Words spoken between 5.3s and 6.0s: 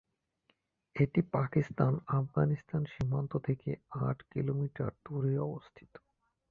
অবস্থিত।